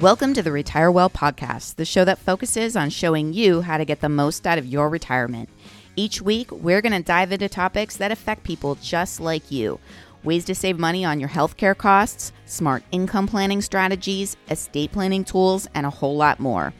Welcome 0.00 0.32
to 0.32 0.42
the 0.42 0.50
Retire 0.50 0.90
Well 0.90 1.10
podcast, 1.10 1.74
the 1.74 1.84
show 1.84 2.06
that 2.06 2.18
focuses 2.18 2.74
on 2.74 2.88
showing 2.88 3.34
you 3.34 3.60
how 3.60 3.76
to 3.76 3.84
get 3.84 4.00
the 4.00 4.08
most 4.08 4.46
out 4.46 4.56
of 4.56 4.64
your 4.64 4.88
retirement. 4.88 5.50
Each 5.94 6.22
week, 6.22 6.50
we're 6.50 6.80
going 6.80 6.94
to 6.94 7.02
dive 7.02 7.32
into 7.32 7.50
topics 7.50 7.98
that 7.98 8.10
affect 8.10 8.42
people 8.42 8.76
just 8.76 9.20
like 9.20 9.50
you 9.50 9.78
ways 10.24 10.46
to 10.46 10.54
save 10.54 10.78
money 10.78 11.04
on 11.04 11.20
your 11.20 11.28
healthcare 11.28 11.76
costs, 11.76 12.32
smart 12.46 12.82
income 12.92 13.26
planning 13.26 13.60
strategies, 13.60 14.38
estate 14.48 14.90
planning 14.90 15.22
tools, 15.22 15.68
and 15.74 15.84
a 15.84 15.90
whole 15.90 16.16
lot 16.16 16.40
more. 16.40 16.72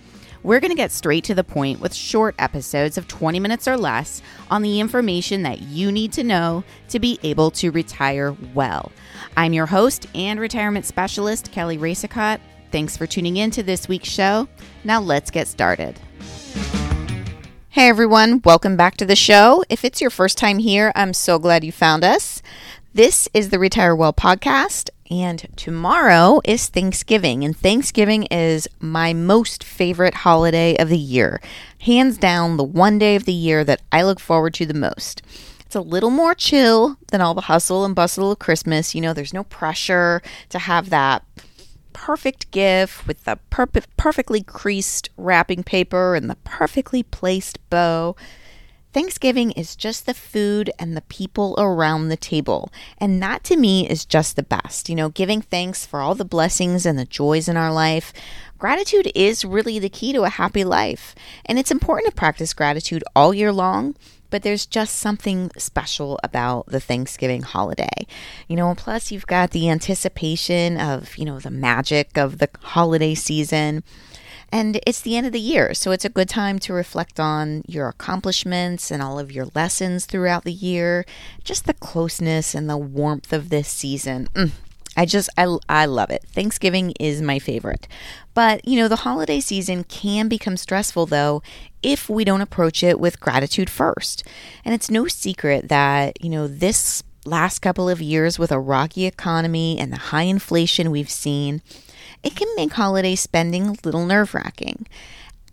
We're 0.43 0.61
going 0.61 0.71
to 0.71 0.75
get 0.77 0.91
straight 0.91 1.25
to 1.25 1.35
the 1.35 1.45
point 1.45 1.81
with 1.81 1.93
short 1.93 2.35
episodes 2.39 2.97
of 2.97 3.07
20 3.07 3.39
minutes 3.39 3.69
or 3.69 3.77
less 3.77 4.23
on 4.51 4.63
the 4.63 4.81
information 4.81 5.43
that 5.43 5.61
you 5.61 5.93
need 5.93 6.13
to 6.15 6.25
know 6.25 6.65
to 6.89 6.99
be 6.99 7.19
able 7.23 7.51
to 7.51 7.71
retire 7.71 8.35
well. 8.55 8.91
I'm 9.37 9.53
your 9.53 9.67
host 9.67 10.07
and 10.15 10.41
retirement 10.41 10.87
specialist, 10.87 11.53
Kelly 11.53 11.77
Racicot. 11.77 12.41
Thanks 12.71 12.97
for 12.97 13.07
tuning 13.07 13.37
in 13.37 13.51
to 13.53 13.63
this 13.63 13.89
week's 13.89 14.09
show. 14.09 14.49
Now 14.85 15.01
let's 15.01 15.31
get 15.31 15.49
started. 15.49 15.99
Hey 17.71 17.89
everyone, 17.89 18.43
welcome 18.45 18.77
back 18.77 18.97
to 18.99 19.07
the 19.07 19.17
show. 19.17 19.65
If 19.69 19.85
it's 19.85 20.01
your 20.01 20.11
first 20.11 20.39
time 20.39 20.59
here, 20.59 20.93
I'm 20.95 21.13
so 21.13 21.39
glad 21.39 21.65
you 21.65 21.73
found 21.73 22.05
us. 22.05 22.43
This 22.95 23.29
is 23.35 23.49
the 23.49 23.59
Retire 23.59 23.95
Well 23.95 24.13
podcast, 24.13 24.91
and 25.11 25.49
tomorrow 25.57 26.41
is 26.45 26.69
Thanksgiving, 26.69 27.45
and 27.45 27.57
Thanksgiving 27.57 28.25
is 28.25 28.69
my 28.81 29.13
most 29.15 29.65
favorite 29.65 30.15
holiday 30.15 30.77
of 30.77 30.89
the 30.89 30.99
year. 30.99 31.41
Hands 31.81 32.17
down, 32.19 32.57
the 32.57 32.65
one 32.65 32.99
day 32.99 33.17
of 33.17 33.25
the 33.25 33.33
year 33.33 33.65
that 33.65 33.83
I 33.91 34.03
look 34.03 34.21
forward 34.21 34.55
to 34.55 34.67
the 34.67 34.75
most. 34.75 35.23
It's 35.61 35.77
a 35.77 35.81
little 35.81 36.11
more 36.11 36.35
chill 36.35 36.99
than 37.13 37.21
all 37.21 37.35
the 37.35 37.43
hustle 37.43 37.85
and 37.85 37.95
bustle 37.95 38.33
of 38.33 38.41
Christmas. 38.41 38.95
You 38.95 39.01
know, 39.01 39.13
there's 39.13 39.33
no 39.33 39.45
pressure 39.45 40.21
to 40.49 40.59
have 40.59 40.91
that 40.91 41.25
perfect 41.93 42.51
gift 42.51 43.07
with 43.07 43.25
the 43.25 43.39
perfect, 43.51 43.97
perfectly 43.97 44.43
creased 44.43 45.11
wrapping 45.17 45.63
paper 45.63 46.15
and 46.15 46.29
the 46.29 46.37
perfectly 46.37 47.03
placed 47.03 47.59
bow. 47.71 48.17
Thanksgiving 48.93 49.53
is 49.53 49.77
just 49.77 50.05
the 50.05 50.15
food 50.15 50.71
and 50.77 50.97
the 50.97 51.03
people 51.03 51.55
around 51.59 52.09
the 52.09 52.17
table. 52.17 52.73
And 52.99 53.23
that 53.23 53.45
to 53.45 53.57
me 53.57 53.89
is 53.89 54.05
just 54.05 54.35
the 54.35 54.43
best. 54.43 54.89
You 54.89 54.97
know, 54.97 55.09
giving 55.11 55.41
thanks 55.41 55.87
for 55.87 56.01
all 56.01 56.17
the 56.17 56.25
blessings 56.25 56.85
and 56.85 56.99
the 56.99 57.05
joys 57.05 57.49
in 57.49 57.57
our 57.57 57.73
life. 57.73 58.13
Gratitude 58.61 59.11
is 59.15 59.45
really 59.45 59.79
the 59.79 59.89
key 59.89 60.13
to 60.13 60.23
a 60.23 60.29
happy 60.29 60.63
life. 60.65 61.15
And 61.47 61.59
it's 61.59 61.71
important 61.71 62.11
to 62.11 62.17
practice 62.17 62.53
gratitude 62.53 63.03
all 63.17 63.35
year 63.35 63.53
long 63.53 63.97
but 64.31 64.43
there's 64.43 64.65
just 64.65 64.97
something 64.97 65.51
special 65.59 66.19
about 66.23 66.67
the 66.67 66.81
Thanksgiving 66.81 67.43
holiday. 67.43 68.07
You 68.49 68.57
know, 68.57 68.75
plus 68.75 69.11
you've 69.11 69.27
got 69.27 69.51
the 69.51 69.69
anticipation 69.69 70.79
of, 70.79 71.19
you 71.19 71.25
know, 71.25 71.41
the 71.41 71.51
magic 71.51 72.17
of 72.17 72.39
the 72.39 72.49
holiday 72.63 73.15
season. 73.15 73.83
And 74.53 74.81
it's 74.87 75.01
the 75.01 75.17
end 75.17 75.27
of 75.27 75.33
the 75.33 75.41
year, 75.41 75.75
so 75.75 75.93
it's 75.93 76.05
a 76.05 76.09
good 76.09 76.29
time 76.29 76.59
to 76.61 76.73
reflect 76.73 77.21
on 77.21 77.63
your 77.69 77.89
accomplishments 77.89 78.91
and 78.91 79.01
all 79.01 79.19
of 79.19 79.31
your 79.31 79.47
lessons 79.55 80.07
throughout 80.07 80.43
the 80.43 80.53
year. 80.53 81.05
Just 81.45 81.67
the 81.67 81.75
closeness 81.75 82.53
and 82.53 82.69
the 82.69 82.77
warmth 82.77 83.33
of 83.33 83.51
this 83.51 83.69
season. 83.69 84.29
Mm, 84.35 84.51
I 85.01 85.07
just, 85.07 85.31
I, 85.39 85.57
I 85.67 85.87
love 85.87 86.11
it. 86.11 86.25
Thanksgiving 86.27 86.93
is 87.01 87.23
my 87.23 87.39
favorite. 87.39 87.89
But, 88.35 88.69
you 88.69 88.79
know, 88.79 88.87
the 88.87 88.97
holiday 88.97 89.41
season 89.41 89.83
can 89.85 90.29
become 90.29 90.59
stressful, 90.59 91.07
though, 91.07 91.43
if 91.83 92.11
we 92.11 92.23
don't 92.23 92.43
approach 92.43 92.83
it 92.83 93.01
with 93.01 93.19
gratitude 93.19 93.71
first. 93.71 94.25
And 94.63 94.75
it's 94.75 94.91
no 94.91 95.07
secret 95.09 95.71
that, 95.71 96.23
you 96.23 96.29
know, 96.29 96.47
this 96.47 97.03
last 97.25 97.61
couple 97.61 97.89
of 97.89 98.03
years 98.03 98.39
with 98.39 98.53
a 98.53 98.61
rocky 98.61 99.07
economy 99.07 99.79
and 99.79 99.91
the 99.91 99.97
high 99.97 100.25
inflation 100.25 100.91
we've 100.91 101.09
seen, 101.09 101.63
it 102.23 102.37
can 102.37 102.55
make 102.55 102.75
holiday 102.75 103.15
spending 103.15 103.69
a 103.69 103.75
little 103.83 104.05
nerve 104.05 104.35
wracking. 104.35 104.87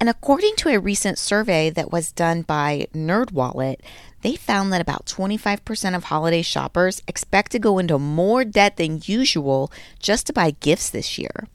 And 0.02 0.10
according 0.10 0.58
to 0.58 0.70
a 0.70 0.80
recent 0.80 1.18
survey 1.18 1.70
that 1.70 1.90
was 1.90 2.12
done 2.12 2.42
by 2.42 2.88
NerdWallet, 2.94 3.78
they 4.28 4.36
found 4.36 4.74
that 4.74 4.82
about 4.82 5.06
25% 5.06 5.96
of 5.96 6.04
holiday 6.04 6.42
shoppers 6.42 7.02
expect 7.08 7.50
to 7.54 7.60
go 7.60 7.80
into 7.80 7.98
more 7.98 8.44
debt 8.44 8.76
than 8.76 9.02
usual 9.06 9.72
just 10.00 10.28
to 10.28 10.34
buy 10.34 10.52
gifts 10.52 10.90
this 10.90 11.18
year. 11.18 11.48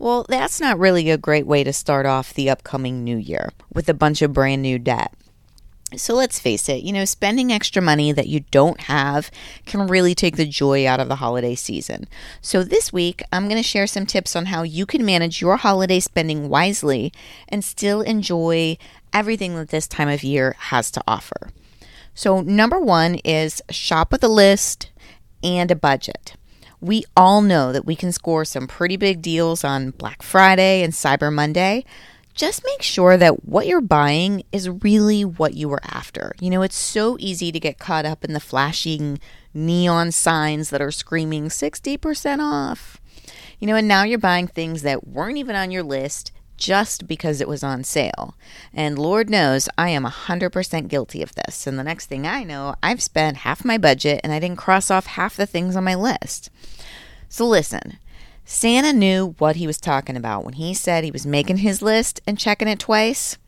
Well, 0.00 0.26
that's 0.28 0.60
not 0.60 0.80
really 0.80 1.10
a 1.10 1.16
great 1.16 1.46
way 1.46 1.62
to 1.62 1.72
start 1.72 2.06
off 2.06 2.34
the 2.34 2.50
upcoming 2.50 3.04
new 3.04 3.16
year 3.16 3.52
with 3.72 3.88
a 3.88 3.94
bunch 3.94 4.20
of 4.20 4.32
brand 4.32 4.62
new 4.62 4.80
debt. 4.80 5.14
So 5.96 6.14
let's 6.14 6.40
face 6.40 6.68
it, 6.68 6.82
you 6.82 6.92
know, 6.92 7.04
spending 7.04 7.52
extra 7.52 7.80
money 7.80 8.10
that 8.10 8.26
you 8.26 8.40
don't 8.50 8.80
have 8.80 9.30
can 9.64 9.86
really 9.86 10.16
take 10.16 10.36
the 10.36 10.44
joy 10.44 10.88
out 10.88 10.98
of 10.98 11.06
the 11.06 11.16
holiday 11.16 11.54
season. 11.54 12.08
So 12.42 12.64
this 12.64 12.92
week, 12.92 13.22
I'm 13.32 13.44
going 13.44 13.62
to 13.62 13.68
share 13.68 13.86
some 13.86 14.06
tips 14.06 14.34
on 14.34 14.46
how 14.46 14.64
you 14.64 14.86
can 14.86 15.06
manage 15.06 15.40
your 15.40 15.56
holiday 15.56 16.00
spending 16.00 16.48
wisely 16.48 17.12
and 17.48 17.64
still 17.64 18.00
enjoy 18.00 18.76
everything 19.12 19.54
that 19.54 19.68
this 19.68 19.86
time 19.86 20.08
of 20.08 20.24
year 20.24 20.56
has 20.58 20.90
to 20.90 21.02
offer. 21.06 21.50
So, 22.18 22.40
number 22.40 22.80
one 22.80 23.14
is 23.24 23.62
shop 23.70 24.10
with 24.10 24.24
a 24.24 24.28
list 24.28 24.90
and 25.40 25.70
a 25.70 25.76
budget. 25.76 26.34
We 26.80 27.04
all 27.16 27.42
know 27.42 27.72
that 27.72 27.86
we 27.86 27.94
can 27.94 28.10
score 28.10 28.44
some 28.44 28.66
pretty 28.66 28.96
big 28.96 29.22
deals 29.22 29.62
on 29.62 29.92
Black 29.92 30.22
Friday 30.22 30.82
and 30.82 30.92
Cyber 30.92 31.32
Monday 31.32 31.84
just 32.34 32.64
make 32.66 32.82
sure 32.82 33.16
that 33.16 33.44
what 33.44 33.68
you're 33.68 33.80
buying 33.80 34.42
is 34.50 34.68
really 34.68 35.24
what 35.24 35.54
you 35.54 35.68
were 35.68 35.82
after. 35.84 36.34
You 36.40 36.50
know, 36.50 36.62
it's 36.62 36.76
so 36.76 37.16
easy 37.20 37.52
to 37.52 37.60
get 37.60 37.78
caught 37.78 38.04
up 38.04 38.24
in 38.24 38.32
the 38.32 38.40
flashing 38.40 39.20
neon 39.54 40.10
signs 40.10 40.70
that 40.70 40.82
are 40.82 40.90
screaming 40.90 41.50
60% 41.50 42.40
off. 42.40 43.00
You 43.60 43.68
know, 43.68 43.76
and 43.76 43.86
now 43.86 44.02
you're 44.02 44.18
buying 44.18 44.48
things 44.48 44.82
that 44.82 45.06
weren't 45.06 45.38
even 45.38 45.54
on 45.54 45.70
your 45.70 45.84
list 45.84 46.32
just 46.58 47.06
because 47.06 47.40
it 47.40 47.48
was 47.48 47.62
on 47.62 47.84
sale. 47.84 48.36
And 48.74 48.98
Lord 48.98 49.30
knows 49.30 49.68
I 49.78 49.88
am 49.88 50.04
100% 50.04 50.88
guilty 50.88 51.22
of 51.22 51.34
this. 51.34 51.66
And 51.66 51.78
the 51.78 51.84
next 51.84 52.06
thing 52.06 52.26
I 52.26 52.42
know, 52.44 52.74
I've 52.82 53.02
spent 53.02 53.38
half 53.38 53.64
my 53.64 53.78
budget 53.78 54.20
and 54.22 54.32
I 54.32 54.40
didn't 54.40 54.58
cross 54.58 54.90
off 54.90 55.06
half 55.06 55.36
the 55.36 55.46
things 55.46 55.76
on 55.76 55.84
my 55.84 55.94
list. 55.94 56.50
So 57.28 57.46
listen, 57.46 57.98
Santa 58.44 58.92
knew 58.92 59.34
what 59.38 59.56
he 59.56 59.66
was 59.66 59.78
talking 59.78 60.16
about 60.16 60.44
when 60.44 60.54
he 60.54 60.74
said 60.74 61.04
he 61.04 61.10
was 61.10 61.26
making 61.26 61.58
his 61.58 61.82
list 61.82 62.20
and 62.26 62.38
checking 62.38 62.68
it 62.68 62.78
twice. 62.78 63.38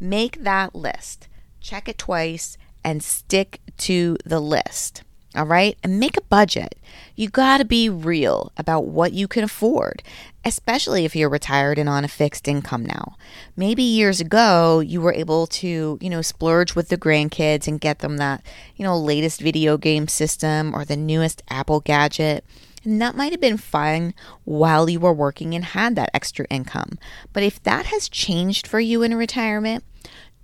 Make 0.00 0.42
that 0.42 0.74
list, 0.74 1.28
check 1.60 1.88
it 1.88 1.98
twice, 1.98 2.58
and 2.82 3.02
stick 3.02 3.60
to 3.78 4.16
the 4.24 4.40
list. 4.40 5.02
All 5.34 5.46
right. 5.46 5.78
And 5.82 5.98
make 5.98 6.16
a 6.16 6.22
budget. 6.22 6.78
You 7.16 7.28
got 7.30 7.58
to 7.58 7.64
be 7.64 7.88
real 7.88 8.52
about 8.56 8.84
what 8.86 9.12
you 9.12 9.26
can 9.26 9.44
afford, 9.44 10.02
especially 10.44 11.04
if 11.06 11.16
you're 11.16 11.30
retired 11.30 11.78
and 11.78 11.88
on 11.88 12.04
a 12.04 12.08
fixed 12.08 12.48
income 12.48 12.84
now. 12.84 13.16
Maybe 13.56 13.82
years 13.82 14.20
ago, 14.20 14.80
you 14.80 15.00
were 15.00 15.14
able 15.14 15.46
to, 15.48 15.98
you 16.00 16.10
know, 16.10 16.20
splurge 16.20 16.74
with 16.74 16.88
the 16.88 16.98
grandkids 16.98 17.66
and 17.66 17.80
get 17.80 18.00
them 18.00 18.18
that, 18.18 18.44
you 18.76 18.84
know, 18.84 18.98
latest 18.98 19.40
video 19.40 19.78
game 19.78 20.06
system 20.06 20.74
or 20.74 20.84
the 20.84 20.96
newest 20.96 21.42
Apple 21.48 21.80
gadget. 21.80 22.44
And 22.84 23.00
that 23.00 23.16
might 23.16 23.32
have 23.32 23.40
been 23.40 23.56
fine 23.56 24.12
while 24.44 24.90
you 24.90 25.00
were 25.00 25.12
working 25.12 25.54
and 25.54 25.64
had 25.64 25.96
that 25.96 26.10
extra 26.12 26.46
income. 26.50 26.98
But 27.32 27.42
if 27.42 27.62
that 27.62 27.86
has 27.86 28.08
changed 28.08 28.66
for 28.66 28.80
you 28.80 29.02
in 29.02 29.14
retirement, 29.14 29.84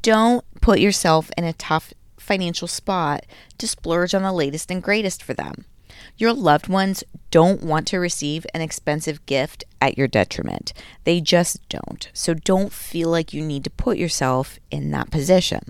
don't 0.02 0.44
put 0.60 0.78
yourself 0.78 1.30
in 1.36 1.44
a 1.44 1.52
tough 1.52 1.92
financial 2.28 2.68
spot 2.68 3.26
to 3.58 3.66
splurge 3.66 4.14
on 4.14 4.22
the 4.22 4.32
latest 4.32 4.70
and 4.70 4.82
greatest 4.82 5.22
for 5.22 5.34
them. 5.34 5.64
Your 6.16 6.32
loved 6.32 6.68
ones 6.68 7.02
don't 7.30 7.62
want 7.62 7.86
to 7.88 7.98
receive 7.98 8.46
an 8.54 8.60
expensive 8.60 9.24
gift 9.26 9.64
at 9.80 9.98
your 9.98 10.08
detriment. 10.08 10.72
They 11.04 11.20
just 11.20 11.68
don't. 11.68 12.08
So 12.12 12.34
don't 12.34 12.72
feel 12.72 13.08
like 13.08 13.32
you 13.32 13.42
need 13.42 13.64
to 13.64 13.70
put 13.70 13.98
yourself 13.98 14.58
in 14.70 14.90
that 14.92 15.10
position. 15.10 15.62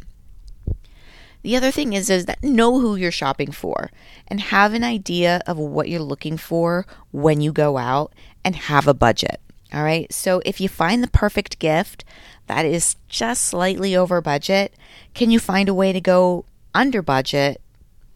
The 1.42 1.56
other 1.56 1.70
thing 1.70 1.92
is 1.92 2.10
is 2.10 2.26
that 2.26 2.42
know 2.42 2.80
who 2.80 2.96
you're 2.96 3.12
shopping 3.12 3.52
for 3.52 3.90
and 4.26 4.40
have 4.40 4.74
an 4.74 4.84
idea 4.84 5.40
of 5.46 5.56
what 5.56 5.88
you're 5.88 6.00
looking 6.00 6.36
for 6.36 6.84
when 7.12 7.40
you 7.40 7.52
go 7.52 7.78
out 7.78 8.12
and 8.44 8.56
have 8.56 8.88
a 8.88 8.94
budget. 8.94 9.40
All 9.72 9.82
right? 9.82 10.12
So 10.12 10.42
if 10.44 10.60
you 10.60 10.68
find 10.68 11.02
the 11.02 11.08
perfect 11.08 11.58
gift 11.58 12.04
that 12.46 12.64
is 12.64 12.96
just 13.08 13.44
slightly 13.44 13.94
over 13.94 14.20
budget, 14.20 14.74
can 15.14 15.30
you 15.30 15.38
find 15.38 15.68
a 15.68 15.74
way 15.74 15.92
to 15.92 16.00
go 16.00 16.44
under 16.74 17.02
budget 17.02 17.60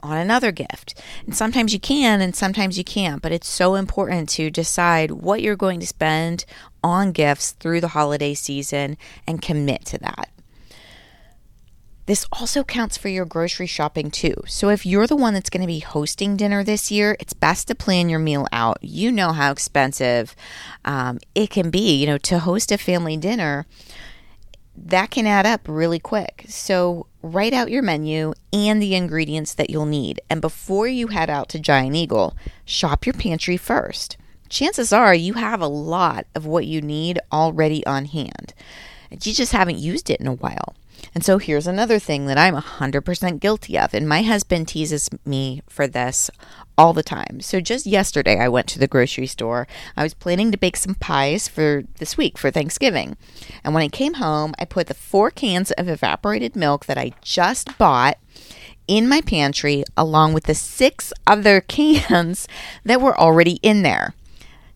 on 0.03 0.17
another 0.17 0.51
gift. 0.51 1.01
And 1.25 1.35
sometimes 1.35 1.73
you 1.73 1.81
can 1.81 2.21
and 2.21 2.35
sometimes 2.35 2.77
you 2.77 2.85
can't, 2.85 3.23
but 3.23 3.33
it's 3.33 3.49
so 3.49 3.77
important 3.77 4.29
to 4.31 4.51
decide 4.51 5.13
what 5.13 5.43
you're 5.43 5.57
going 5.57 5.81
to 5.81 5.87
spend 5.87 6.45
on 6.83 7.13
gifts 7.13 7.53
through 7.53 7.81
the 7.81 7.89
holiday 7.89 8.35
season 8.35 8.97
and 9.27 9.41
commit 9.41 9.85
to 9.87 9.99
that. 9.99 10.29
This 12.07 12.27
also 12.33 12.65
counts 12.65 12.97
for 12.97 13.09
your 13.09 13.25
grocery 13.25 13.69
shopping 13.69 14.11
too. 14.11 14.35
So 14.47 14.71
if 14.71 14.85
you're 14.85 15.07
the 15.07 15.15
one 15.15 15.35
that's 15.35 15.51
going 15.51 15.61
to 15.61 15.69
be 15.69 15.79
hosting 15.79 16.37
dinner 16.37 16.65
this 16.65 16.91
year, 16.91 17.17
it's 17.21 17.33
best 17.33 17.69
to 17.69 17.77
plan 17.77 18.09
your 18.09 18.19
meal 18.19 18.49
out. 18.51 18.79
You 18.83 19.13
know 19.13 19.31
how 19.31 19.53
expensive 19.53 20.35
um, 20.85 21.21
it 21.37 21.51
can 21.51 21.71
be, 21.71 21.95
you 21.95 22.07
know, 22.07 22.19
to 22.19 22.41
host 22.41 22.73
a 22.73 22.79
family 22.79 23.17
dinner. 23.17 23.67
That 24.77 25.13
can 25.13 25.29
add 25.29 25.47
up 25.47 25.61
really 25.69 26.01
quick. 26.01 26.45
So 26.49 27.07
write 27.23 27.53
out 27.53 27.71
your 27.71 27.83
menu 27.83 28.33
and 28.53 28.83
the 28.83 28.95
ingredients 28.95 29.55
that 29.55 29.71
you'll 29.71 29.87
need. 29.87 30.21
And 30.29 30.41
before 30.41 30.89
you 30.89 31.09
head 31.09 31.31
out 31.31 31.49
to 31.51 31.59
Giant 31.59 31.97
Eagle, 31.97 32.37
shop 32.65 33.07
your 33.07 33.15
pantry 33.15 33.57
first 33.57 34.17
chances 34.53 34.93
are 34.93 35.15
you 35.15 35.33
have 35.33 35.63
a 35.63 35.67
lot 35.67 36.27
of 36.35 36.47
what 36.47 36.67
you 36.67 36.83
need 36.83 37.19
already 37.33 37.85
on 37.87 38.05
hand. 38.05 38.53
You 39.11 39.33
just 39.33 39.53
haven't 39.53 39.79
used 39.79 40.11
it 40.11 40.21
in 40.21 40.27
a 40.27 40.35
while. 40.35 40.75
And 41.15 41.25
so 41.25 41.39
here's 41.39 41.67
another 41.67 41.99
thing 41.99 42.27
that 42.27 42.39
I'm 42.39 42.55
100% 42.55 43.41
guilty 43.41 43.79
of. 43.79 43.95
And 43.95 44.09
my 44.09 44.23
husband 44.23 44.69
teases 44.69 45.11
me 45.25 45.63
for 45.69 45.87
this 45.87 46.31
all 46.79 46.93
the 46.93 47.03
time. 47.03 47.41
So 47.41 47.61
just 47.61 47.87
yesterday, 47.87 48.39
I 48.39 48.49
went 48.49 48.67
to 48.69 48.79
the 48.79 48.87
grocery 48.87 49.27
store. 49.27 49.67
I 49.97 50.03
was 50.03 50.15
planning 50.15 50.51
to 50.53 50.59
bake 50.59 50.77
some 50.77 50.95
pies 50.95 51.49
for 51.49 51.85
this 51.99 52.17
week 52.17 52.39
for 52.39 52.51
Thanksgiving. 52.51 53.17
And 53.63 53.75
when 53.75 53.83
I 53.83 53.89
came 53.89 54.15
home, 54.15 54.55
I 54.59 54.65
put 54.65 54.87
the 54.87 54.95
four 54.95 55.31
cans 55.31 55.71
of 55.73 55.89
evaporated 55.89 56.57
milk 56.57 56.87
that 56.87 56.99
I 56.99 57.13
just 57.21 57.77
bought 57.79 58.19
in 58.89 59.09
my 59.09 59.21
pantry 59.21 59.85
along 59.97 60.33
with 60.33 60.45
the 60.45 60.55
six 60.55 61.13
other 61.27 61.61
cans 61.69 62.49
that 62.85 63.01
were 63.01 63.19
already 63.19 63.59
in 63.63 63.83
there. 63.83 64.15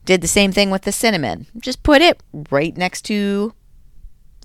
Did 0.04 0.20
the 0.20 0.28
same 0.28 0.52
thing 0.52 0.70
with 0.70 0.82
the 0.82 0.92
cinnamon. 0.92 1.46
Just 1.58 1.82
put 1.82 2.00
it 2.00 2.22
right 2.50 2.76
next 2.76 3.02
to 3.06 3.54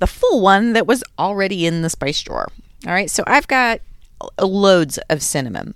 the 0.02 0.08
full 0.08 0.42
one 0.42 0.74
that 0.74 0.88
was 0.88 1.04
already 1.20 1.66
in 1.66 1.84
the 1.84 1.90
spice 1.90 2.22
drawer. 2.24 2.52
All 2.88 2.92
right, 2.92 3.10
so 3.10 3.24
I've 3.28 3.48
got 3.48 3.82
loads 4.42 4.98
of 5.10 5.22
cinnamon. 5.22 5.76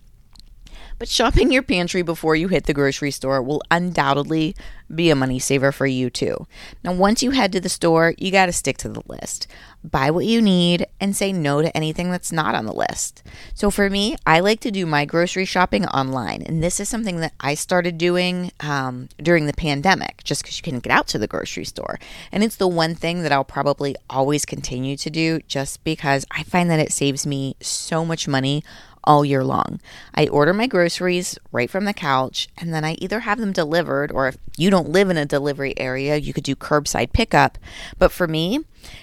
But 0.98 1.08
shopping 1.08 1.52
your 1.52 1.62
pantry 1.62 2.02
before 2.02 2.36
you 2.36 2.48
hit 2.48 2.66
the 2.66 2.74
grocery 2.74 3.12
store 3.12 3.42
will 3.42 3.62
undoubtedly 3.70 4.56
be 4.94 5.12
a 5.12 5.16
money 5.16 5.38
saver 5.38 5.72
for 5.72 5.86
you 5.86 6.10
too. 6.10 6.48
Now, 6.84 6.94
once 6.94 7.22
you 7.22 7.32
head 7.32 7.52
to 7.52 7.62
the 7.62 7.70
store, 7.70 8.16
you 8.18 8.32
got 8.32 8.48
to 8.48 8.52
stick 8.52 8.78
to 8.78 8.90
the 8.90 9.04
list. 9.08 9.46
Buy 9.92 10.12
what 10.12 10.26
you 10.26 10.42
need 10.42 10.88
and 11.00 11.16
say 11.16 11.32
no 11.32 11.62
to 11.62 11.76
anything 11.76 12.12
that's 12.12 12.32
not 12.32 12.56
on 12.56 12.66
the 12.66 12.74
list. 12.74 13.24
So, 13.54 13.70
for 13.70 13.90
me, 13.90 14.16
I 14.26 14.40
like 14.40 14.60
to 14.62 14.72
do 14.72 14.86
my 14.86 15.06
grocery 15.06 15.46
shopping 15.46 15.86
online. 15.88 16.42
And 16.44 16.64
this 16.64 16.80
is 16.80 16.90
something 16.90 17.18
that 17.18 17.34
I 17.40 17.54
started 17.56 17.98
doing 17.98 18.52
um, 18.60 19.10
during 19.18 19.46
the 19.46 19.54
pandemic 19.54 20.24
just 20.24 20.42
because 20.42 20.58
you 20.58 20.64
couldn't 20.64 20.84
get 20.84 20.92
out 20.92 21.08
to 21.10 21.18
the 21.18 21.28
grocery 21.28 21.66
store. 21.66 22.00
And 22.32 22.44
it's 22.44 22.56
the 22.56 22.68
one 22.68 22.96
thing 22.96 23.24
that 23.24 23.32
I'll 23.32 23.44
probably 23.44 23.96
always 24.10 24.46
continue 24.46 24.98
to 24.98 25.10
do 25.10 25.40
just 25.48 25.84
because 25.84 26.26
I 26.32 26.44
find 26.44 26.70
that 26.70 26.80
it 26.80 26.92
saves 26.92 27.26
me 27.26 27.56
so 27.62 28.06
much 28.06 28.28
money 28.28 28.64
all 29.06 29.26
year 29.26 29.44
long. 29.44 29.80
I 30.14 30.28
order 30.28 30.54
my 30.54 30.68
groceries 30.68 31.38
right 31.52 31.70
from 31.70 31.86
the 31.86 31.94
couch 31.94 32.48
and 32.58 32.74
then 32.74 32.84
I 32.84 32.94
either 32.94 33.22
have 33.22 33.40
them 33.40 33.52
delivered 33.52 34.12
or 34.12 34.28
if 34.28 34.38
you 34.58 34.70
don't 34.70 34.90
live 34.90 35.10
in 35.10 35.18
a 35.18 35.26
delivery 35.26 35.78
area, 35.78 36.18
you 36.18 36.34
could 36.34 36.44
do 36.44 36.56
curbside 36.56 37.14
pickup. 37.14 37.58
But 37.98 38.12
for 38.12 38.28
me, 38.28 38.60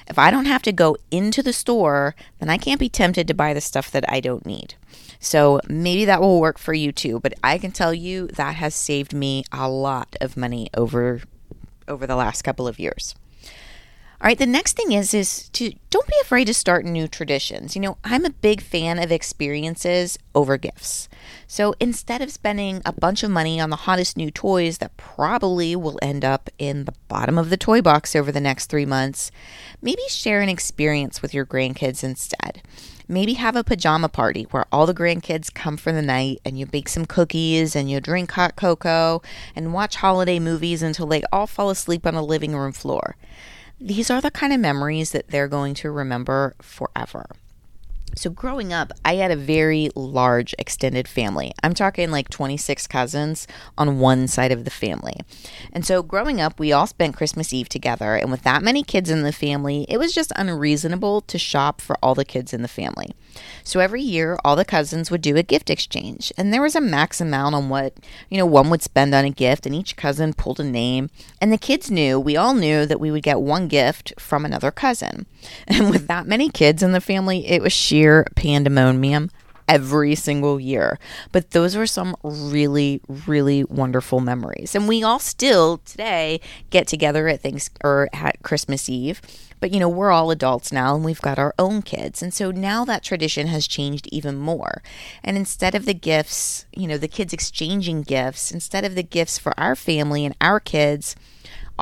if 0.08 0.19
I 0.19 0.31
don't 0.31 0.46
have 0.46 0.62
to 0.62 0.72
go 0.72 0.96
into 1.10 1.43
the 1.43 1.52
store, 1.52 2.14
then 2.38 2.49
I 2.49 2.58
can't 2.58 2.81
be 2.81 2.88
tempted 2.88 3.26
to 3.28 3.34
buy 3.34 3.54
the 3.54 3.60
stuff 3.60 3.90
that 3.90 4.10
I 4.10 4.20
don't 4.20 4.46
need. 4.46 4.75
So 5.19 5.60
maybe 5.69 6.04
that 6.04 6.20
will 6.20 6.40
work 6.40 6.58
for 6.58 6.75
you 6.75 6.90
too, 6.90 7.20
but 7.20 7.34
I 7.44 7.58
can 7.58 7.70
tell 7.70 7.94
you 7.94 8.26
that 8.28 8.56
has 8.56 8.75
saved 8.75 9.14
me 9.14 9.44
a 9.52 9.69
lot 9.69 10.16
of 10.20 10.37
money 10.37 10.69
over 10.75 11.22
over 11.88 12.06
the 12.06 12.16
last 12.16 12.43
couple 12.43 12.69
of 12.69 12.78
years. 12.78 13.14
All 14.22 14.28
right, 14.28 14.38
the 14.38 14.46
next 14.46 14.76
thing 14.76 14.92
is 14.92 15.14
is 15.14 15.48
to 15.48 15.72
don't 15.90 16.06
be 16.06 16.14
afraid 16.22 16.44
to 16.44 16.54
start 16.54 16.84
new 16.84 17.08
traditions. 17.08 17.74
You 17.74 17.82
know, 17.82 17.98
I'm 18.04 18.24
a 18.24 18.30
big 18.30 18.60
fan 18.60 19.00
of 19.00 19.10
experiences 19.10 20.16
over 20.32 20.56
gifts. 20.56 21.08
So 21.48 21.74
instead 21.80 22.22
of 22.22 22.30
spending 22.30 22.82
a 22.84 22.92
bunch 22.92 23.24
of 23.24 23.32
money 23.32 23.58
on 23.58 23.70
the 23.70 23.82
hottest 23.82 24.16
new 24.16 24.30
toys 24.30 24.78
that 24.78 24.96
probably 24.96 25.74
will 25.74 25.98
end 26.00 26.24
up 26.24 26.50
in 26.56 26.84
the 26.84 26.94
bottom 27.08 27.36
of 27.36 27.50
the 27.50 27.56
toy 27.56 27.82
box 27.82 28.14
over 28.14 28.30
the 28.30 28.40
next 28.40 28.66
3 28.66 28.86
months, 28.86 29.32
maybe 29.82 30.02
share 30.08 30.40
an 30.40 30.48
experience 30.48 31.20
with 31.20 31.34
your 31.34 31.44
grandkids 31.44 32.04
instead. 32.04 32.62
Maybe 33.08 33.34
have 33.34 33.56
a 33.56 33.64
pajama 33.64 34.08
party 34.08 34.44
where 34.52 34.66
all 34.70 34.86
the 34.86 34.94
grandkids 34.94 35.52
come 35.52 35.76
for 35.76 35.90
the 35.90 36.00
night 36.00 36.38
and 36.44 36.56
you 36.56 36.64
bake 36.64 36.88
some 36.88 37.06
cookies 37.06 37.75
and 37.75 37.90
you 37.90 38.00
drink 38.00 38.30
hot 38.30 38.54
cocoa 38.54 39.20
and 39.56 39.75
watch 39.75 39.96
holiday 39.96 40.38
movies 40.38 40.80
until 40.80 41.08
they 41.08 41.25
all 41.32 41.48
fall 41.48 41.70
asleep 41.70 42.06
on 42.06 42.14
the 42.14 42.22
living 42.22 42.54
room 42.54 42.70
floor. 42.70 43.16
These 43.84 44.12
are 44.12 44.20
the 44.20 44.31
kind 44.31 44.52
of 44.52 44.61
memories 44.61 45.11
that 45.11 45.26
they're 45.26 45.49
going 45.49 45.75
to 45.75 45.90
remember 45.90 46.55
forever. 46.62 47.26
So, 48.14 48.31
growing 48.31 48.73
up, 48.73 48.93
I 49.05 49.17
had 49.17 49.32
a 49.32 49.37
very 49.37 49.90
large 49.96 50.55
extended 50.56 51.08
family. 51.08 51.50
I'm 51.64 51.75
talking 51.75 52.12
like 52.12 52.29
26 52.29 52.87
cousins 52.87 53.49
on 53.76 53.99
one 53.99 54.29
side 54.29 54.52
of 54.52 54.64
the 54.64 54.70
family. 54.70 55.17
And 55.73 55.84
so, 55.84 56.00
growing 56.00 56.40
up, 56.40 56.61
we 56.61 56.70
all 56.70 56.87
spent 56.87 57.17
Christmas 57.17 57.52
Eve 57.52 57.69
together. 57.69 58.14
And 58.14 58.31
with 58.31 58.43
that 58.43 58.62
many 58.62 58.84
kids 58.84 59.11
in 59.11 59.23
the 59.23 59.32
family, 59.32 59.85
it 59.88 59.99
was 59.99 60.14
just 60.14 60.32
unreasonable 60.37 61.23
to 61.23 61.37
shop 61.37 61.81
for 61.81 61.96
all 62.00 62.14
the 62.14 62.25
kids 62.25 62.52
in 62.52 62.62
the 62.62 62.69
family. 62.69 63.17
So, 63.64 63.81
every 63.81 64.02
year, 64.02 64.38
all 64.44 64.56
the 64.56 64.64
cousins 64.64 65.11
would 65.11 65.23
do 65.23 65.37
a 65.37 65.43
gift 65.43 65.70
exchange. 65.70 66.32
And 66.37 66.52
there 66.52 66.62
was 66.62 66.76
a 66.76 66.81
max 66.81 67.20
amount 67.20 67.55
on 67.55 67.69
what, 67.69 67.94
you 68.29 68.38
know, 68.38 68.46
one 68.46 68.70
would 68.70 68.82
spend 68.82 69.14
on 69.14 69.25
a 69.25 69.31
gift. 69.31 69.67
And 69.67 69.75
each 69.75 69.96
cousin 69.96 70.34
pulled 70.34 70.61
a 70.61 70.64
name. 70.64 71.11
And 71.40 71.52
the 71.52 71.58
kids 71.58 71.90
knew, 71.90 72.19
we 72.19 72.37
all 72.37 72.55
knew 72.55 72.87
that 72.87 73.00
we 73.00 73.11
would 73.11 73.23
get 73.23 73.40
one 73.40 73.69
gift 73.69 74.12
from 74.19 74.44
another 74.44 74.70
cousin. 74.70 75.26
And 75.67 75.90
with 75.90 76.06
that 76.06 76.26
many 76.26 76.50
kids 76.50 76.82
in 76.82 76.93
the 76.93 77.00
family, 77.00 77.46
it 77.46 77.62
was 77.62 77.73
sheer 77.73 78.26
pandemonium 78.37 79.31
every 79.69 80.14
single 80.14 80.61
year. 80.61 80.99
But 81.31 81.50
those 81.50 81.76
were 81.76 81.87
some 81.87 82.17
really, 82.23 83.00
really 83.26 83.64
wonderful 83.64 84.20
memories. 84.20 84.75
And 84.75 84.88
we 84.88 85.03
all 85.03 85.19
still 85.19 85.79
today 85.79 86.41
get 86.70 86.87
together 86.87 87.29
at 87.29 87.41
things 87.41 87.70
or 87.82 88.09
at 88.12 88.43
Christmas 88.43 88.88
Eve. 88.88 89.20
But 89.61 89.70
you 89.70 89.79
know, 89.79 89.88
we're 89.88 90.11
all 90.11 90.32
adults 90.32 90.73
now 90.73 90.97
and 90.97 91.05
we've 91.05 91.20
got 91.20 91.38
our 91.38 91.55
own 91.56 91.82
kids. 91.82 92.20
And 92.20 92.35
so 92.35 92.50
now 92.50 92.85
that 92.85 93.05
tradition 93.05 93.47
has 93.47 93.69
changed 93.69 94.09
even 94.11 94.37
more. 94.37 94.82
And 95.23 95.37
instead 95.37 95.76
of 95.76 95.85
the 95.85 95.94
gifts, 95.94 96.67
you 96.75 96.88
know, 96.88 96.99
the 96.99 97.06
kids 97.06 97.32
exchanging 97.32 98.03
gifts, 98.03 98.50
instead 98.50 98.85
of 98.85 98.97
the 98.97 99.05
gifts 99.05 99.38
for 99.38 99.59
our 99.59 99.76
family 99.76 100.25
and 100.25 100.35
our 100.41 100.59
kids, 100.59 101.14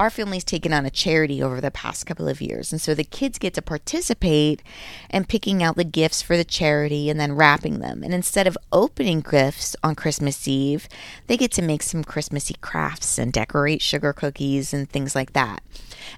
our 0.00 0.08
family's 0.08 0.44
taken 0.44 0.72
on 0.72 0.86
a 0.86 0.90
charity 0.90 1.42
over 1.42 1.60
the 1.60 1.70
past 1.70 2.06
couple 2.06 2.26
of 2.26 2.40
years. 2.40 2.72
And 2.72 2.80
so 2.80 2.94
the 2.94 3.04
kids 3.04 3.38
get 3.38 3.52
to 3.52 3.60
participate 3.60 4.62
in 5.10 5.26
picking 5.26 5.62
out 5.62 5.76
the 5.76 5.84
gifts 5.84 6.22
for 6.22 6.38
the 6.38 6.44
charity 6.44 7.10
and 7.10 7.20
then 7.20 7.36
wrapping 7.36 7.80
them. 7.80 8.02
And 8.02 8.14
instead 8.14 8.46
of 8.46 8.56
opening 8.72 9.20
gifts 9.20 9.76
on 9.84 9.94
Christmas 9.94 10.48
Eve, 10.48 10.88
they 11.26 11.36
get 11.36 11.52
to 11.52 11.62
make 11.62 11.82
some 11.82 12.02
Christmassy 12.02 12.56
crafts 12.62 13.18
and 13.18 13.30
decorate 13.30 13.82
sugar 13.82 14.14
cookies 14.14 14.72
and 14.72 14.88
things 14.88 15.14
like 15.14 15.34
that. 15.34 15.62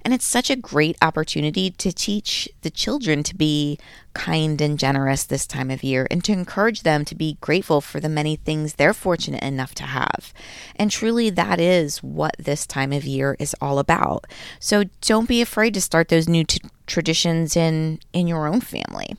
And 0.04 0.14
it's 0.14 0.24
such 0.24 0.48
a 0.48 0.54
great 0.54 0.96
opportunity 1.02 1.70
to 1.70 1.92
teach 1.92 2.48
the 2.62 2.70
children 2.70 3.24
to 3.24 3.34
be 3.34 3.80
kind 4.14 4.60
and 4.60 4.78
generous 4.78 5.24
this 5.24 5.46
time 5.46 5.70
of 5.70 5.82
year 5.82 6.06
and 6.10 6.22
to 6.24 6.32
encourage 6.32 6.82
them 6.82 7.04
to 7.04 7.14
be 7.14 7.38
grateful 7.40 7.80
for 7.80 7.98
the 7.98 8.08
many 8.08 8.36
things 8.36 8.74
they're 8.74 8.94
fortunate 8.94 9.42
enough 9.42 9.74
to 9.74 9.84
have. 9.84 10.32
And 10.76 10.90
truly, 10.90 11.30
that 11.30 11.60
is 11.60 12.02
what 12.02 12.36
this 12.38 12.66
time 12.66 12.92
of 12.92 13.04
year 13.04 13.36
is 13.38 13.56
all 13.60 13.71
about. 13.78 14.26
So 14.58 14.84
don't 15.00 15.28
be 15.28 15.42
afraid 15.42 15.74
to 15.74 15.80
start 15.80 16.08
those 16.08 16.28
new 16.28 16.44
t- 16.44 16.60
traditions 16.86 17.56
in, 17.56 18.00
in 18.12 18.26
your 18.26 18.46
own 18.46 18.60
family. 18.60 19.16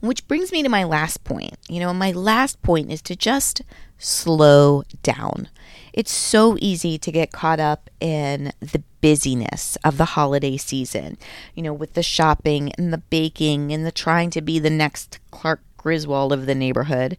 Which 0.00 0.26
brings 0.28 0.52
me 0.52 0.62
to 0.62 0.68
my 0.68 0.84
last 0.84 1.24
point. 1.24 1.54
You 1.68 1.80
know, 1.80 1.92
my 1.92 2.12
last 2.12 2.62
point 2.62 2.92
is 2.92 3.02
to 3.02 3.16
just 3.16 3.62
slow 3.98 4.84
down. 5.02 5.48
It's 5.92 6.12
so 6.12 6.56
easy 6.60 6.98
to 6.98 7.10
get 7.10 7.32
caught 7.32 7.58
up 7.58 7.90
in 8.00 8.52
the 8.60 8.82
busyness 9.00 9.76
of 9.84 9.96
the 9.96 10.04
holiday 10.04 10.56
season, 10.56 11.18
you 11.54 11.62
know, 11.62 11.72
with 11.72 11.94
the 11.94 12.02
shopping 12.02 12.72
and 12.78 12.92
the 12.92 12.98
baking 12.98 13.72
and 13.72 13.84
the 13.84 13.92
trying 13.92 14.30
to 14.30 14.40
be 14.40 14.58
the 14.58 14.70
next 14.70 15.18
Clark 15.32 15.60
Griswold 15.78 16.32
of 16.32 16.44
the 16.44 16.54
neighborhood. 16.54 17.16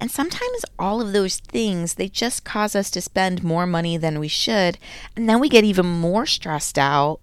And 0.00 0.10
sometimes 0.10 0.64
all 0.78 1.00
of 1.00 1.12
those 1.12 1.38
things, 1.38 1.94
they 1.94 2.08
just 2.08 2.44
cause 2.44 2.76
us 2.76 2.90
to 2.90 3.00
spend 3.00 3.42
more 3.42 3.66
money 3.66 3.96
than 3.96 4.20
we 4.20 4.28
should, 4.28 4.76
and 5.16 5.28
then 5.28 5.40
we 5.40 5.48
get 5.48 5.64
even 5.64 5.86
more 5.86 6.26
stressed 6.26 6.78
out 6.78 7.20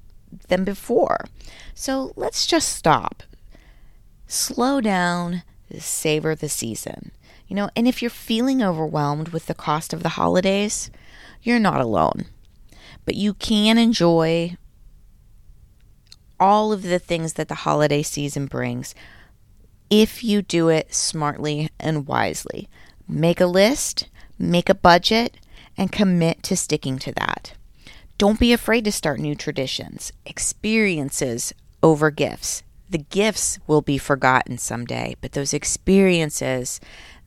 than 0.47 0.63
before. 0.63 1.25
So 1.75 2.13
let's 2.15 2.47
just 2.47 2.69
stop 2.75 3.23
slow 4.27 4.81
down, 4.81 5.43
savor 5.79 6.35
the 6.35 6.49
season. 6.49 7.11
You 7.47 7.55
know, 7.55 7.69
and 7.75 7.87
if 7.87 8.01
you're 8.01 8.11
feeling 8.11 8.61
overwhelmed 8.61 9.29
with 9.29 9.45
the 9.45 9.53
cost 9.53 9.93
of 9.93 10.03
the 10.03 10.09
holidays, 10.09 10.91
you're 11.41 11.59
not 11.59 11.79
alone. 11.79 12.25
But 13.05 13.15
you 13.15 13.33
can 13.33 13.77
enjoy 13.77 14.57
all 16.39 16.73
of 16.73 16.83
the 16.83 16.99
things 16.99 17.33
that 17.33 17.47
the 17.47 17.55
holiday 17.55 18.03
season 18.03 18.45
brings 18.45 18.93
if 19.89 20.23
you 20.23 20.41
do 20.41 20.69
it 20.69 20.93
smartly 20.93 21.69
and 21.79 22.07
wisely. 22.07 22.67
Make 23.07 23.39
a 23.39 23.45
list, 23.45 24.07
make 24.37 24.69
a 24.69 24.75
budget, 24.75 25.37
and 25.77 25.91
commit 25.91 26.43
to 26.43 26.57
sticking 26.57 26.99
to 26.99 27.11
that. 27.13 27.53
Don't 28.17 28.39
be 28.39 28.51
afraid 28.51 28.83
to 28.85 28.91
start 28.91 29.19
new 29.19 29.35
traditions, 29.35 30.11
experiences 30.25 31.53
over 31.83 32.09
gifts 32.09 32.63
the 32.89 32.97
gifts 32.97 33.59
will 33.67 33.81
be 33.81 33.97
forgotten 33.97 34.57
someday, 34.57 35.15
but 35.21 35.33
those 35.33 35.53
experiences 35.53 36.79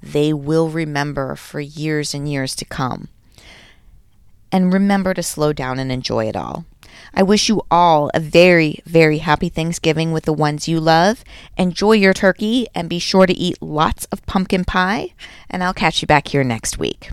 they 0.02 0.32
will 0.32 0.70
remember 0.70 1.36
for 1.36 1.60
years 1.60 2.14
and 2.14 2.30
years 2.30 2.56
to 2.56 2.64
come. 2.64 3.08
And 4.50 4.72
remember 4.72 5.12
to 5.14 5.22
slow 5.22 5.52
down 5.52 5.78
and 5.78 5.92
enjoy 5.92 6.26
it 6.26 6.36
all. 6.36 6.64
I 7.14 7.22
wish 7.22 7.48
you 7.48 7.62
all 7.70 8.10
a 8.14 8.20
very, 8.20 8.80
very 8.86 9.18
happy 9.18 9.48
Thanksgiving 9.48 10.12
with 10.12 10.24
the 10.24 10.32
ones 10.32 10.68
you 10.68 10.80
love. 10.80 11.24
Enjoy 11.56 11.92
your 11.92 12.14
turkey 12.14 12.66
and 12.74 12.88
be 12.88 12.98
sure 12.98 13.26
to 13.26 13.32
eat 13.32 13.60
lots 13.60 14.04
of 14.06 14.24
pumpkin 14.26 14.64
pie. 14.64 15.14
And 15.48 15.62
I'll 15.64 15.74
catch 15.74 16.02
you 16.02 16.06
back 16.06 16.28
here 16.28 16.44
next 16.44 16.78
week. 16.78 17.10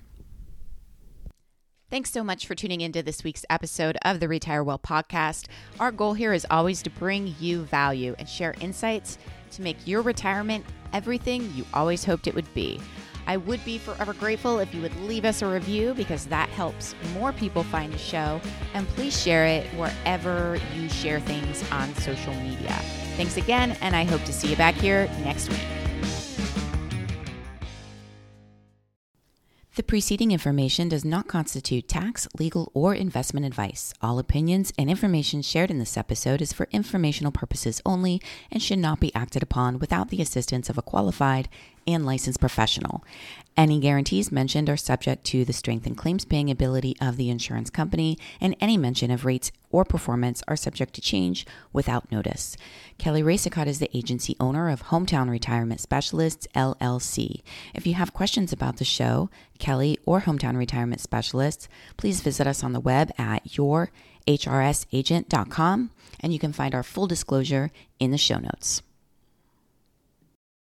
Thanks 1.90 2.12
so 2.12 2.22
much 2.22 2.46
for 2.46 2.54
tuning 2.54 2.82
into 2.82 3.02
this 3.02 3.24
week's 3.24 3.46
episode 3.50 3.98
of 4.04 4.20
the 4.20 4.28
Retire 4.28 4.62
Well 4.62 4.78
podcast. 4.78 5.48
Our 5.80 5.94
goal 5.94 6.16
here 6.16 6.34
is 6.34 6.46
always 6.52 6.82
to 6.84 6.90
bring 6.90 7.34
you 7.40 7.64
value 7.64 8.14
and 8.20 8.28
share 8.28 8.56
insights 8.60 9.18
to 9.52 9.62
make 9.62 9.78
your 9.86 10.02
retirement 10.02 10.66
everything 10.92 11.50
you 11.56 11.66
always 11.74 12.04
hoped 12.04 12.28
it 12.28 12.36
would 12.36 12.54
be. 12.54 12.82
I 13.28 13.36
would 13.38 13.64
be 13.66 13.78
forever 13.78 14.14
grateful 14.14 14.60
if 14.60 14.74
you 14.74 14.82
would 14.82 14.96
leave 15.02 15.26
us 15.26 15.42
a 15.42 15.48
review 15.48 15.94
because 15.94 16.26
that 16.28 16.48
helps 16.50 16.96
more 17.14 17.34
people 17.34 17.64
find 17.64 17.94
the 17.94 17.98
show. 17.98 18.40
And 18.74 18.88
please 18.90 19.22
share 19.22 19.46
it 19.46 19.68
wherever 19.76 20.58
you 20.74 20.88
share 20.88 21.20
things 21.20 21.64
on 21.72 21.94
social 21.96 22.34
media. 22.36 22.74
Thanks 23.18 23.36
again, 23.36 23.78
and 23.82 23.96
I 23.96 24.06
hope 24.06 24.24
to 24.24 24.34
see 24.34 24.48
you 24.50 24.56
back 24.56 24.76
here 24.76 25.08
next 25.24 25.50
week. 25.50 25.60
The 29.76 29.84
preceding 29.84 30.32
information 30.32 30.90
does 30.90 31.06
not 31.06 31.28
constitute 31.28 31.88
tax, 31.88 32.28
legal, 32.40 32.72
or 32.74 32.96
investment 32.96 33.46
advice. 33.46 33.94
All 34.02 34.18
opinions 34.18 34.74
and 34.76 34.90
information 34.90 35.44
shared 35.44 35.70
in 35.70 35.78
this 35.78 35.98
episode 35.98 36.42
is 36.42 36.52
for 36.52 36.68
informational 36.72 37.32
purposes 37.32 37.80
only 37.86 38.20
and 38.52 38.60
should 38.60 38.80
not 38.80 39.00
be 39.00 39.14
acted 39.14 39.44
upon 39.44 39.78
without 39.78 40.10
the 40.10 40.20
assistance 40.20 40.68
of 40.70 40.80
a 40.80 40.82
qualified 40.82 41.48
and 41.88 42.06
licensed 42.06 42.40
professional. 42.40 43.04
Any 43.58 43.80
guarantees 43.80 44.32
mentioned 44.32 44.70
are 44.70 44.78
subject 44.78 45.24
to 45.26 45.44
the 45.44 45.52
strength 45.52 45.86
and 45.88 45.98
claims 45.98 46.26
paying 46.26 46.52
ability 46.52 46.96
of 47.02 47.18
the 47.18 47.32
insurance 47.32 47.72
company, 47.72 48.20
and 48.40 48.56
any 48.62 48.78
mention 48.78 49.10
of 49.10 49.26
rates 49.26 49.52
or 49.72 49.84
performance 49.84 50.44
are 50.48 50.56
subject 50.56 50.94
to 50.94 51.02
change 51.02 51.44
without 51.74 52.12
notice. 52.12 52.56
Kelly 53.00 53.24
Racicot 53.24 53.66
is 53.66 53.80
the 53.80 53.90
agency 53.98 54.36
owner 54.40 54.70
of 54.70 54.84
Hometown 54.84 55.28
Retirement 55.28 55.82
Specialists, 55.82 56.48
LLC. 56.54 57.42
If 57.74 57.88
you 57.88 57.96
have 57.96 58.14
questions 58.14 58.54
about 58.54 58.78
the 58.78 58.86
show, 58.86 59.32
Kelly, 59.58 59.98
or 60.06 60.22
Hometown 60.22 60.56
Retirement 60.56 61.02
Specialists, 61.02 61.68
please 61.98 62.22
visit 62.22 62.46
us 62.46 62.64
on 62.64 62.74
the 62.74 62.80
web 62.80 63.12
at 63.18 63.44
yourhrsagent.com, 63.46 65.90
and 66.20 66.32
you 66.32 66.38
can 66.38 66.54
find 66.54 66.76
our 66.76 66.84
full 66.84 67.08
disclosure 67.08 67.72
in 68.00 68.12
the 68.12 68.20
show 68.20 68.38
notes. 68.38 68.84